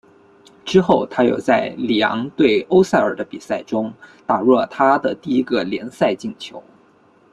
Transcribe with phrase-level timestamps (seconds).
[0.65, 3.93] 之后他又在里昂对欧塞尔的比赛中
[4.25, 6.63] 打入了他的第一个联赛进球。